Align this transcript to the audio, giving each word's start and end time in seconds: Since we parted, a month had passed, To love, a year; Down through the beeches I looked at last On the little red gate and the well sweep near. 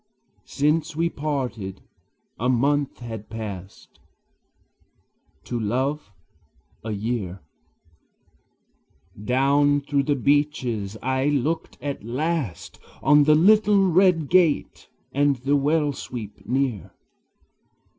Since 0.47 0.95
we 0.95 1.09
parted, 1.11 1.83
a 2.39 2.49
month 2.49 3.01
had 3.01 3.29
passed, 3.29 3.99
To 5.43 5.59
love, 5.59 6.11
a 6.83 6.89
year; 6.89 7.43
Down 9.23 9.79
through 9.79 10.05
the 10.09 10.15
beeches 10.15 10.97
I 11.03 11.25
looked 11.25 11.77
at 11.83 12.03
last 12.03 12.79
On 13.03 13.25
the 13.25 13.35
little 13.35 13.85
red 13.91 14.27
gate 14.27 14.89
and 15.11 15.35
the 15.35 15.55
well 15.55 15.93
sweep 15.93 16.47
near. 16.47 16.95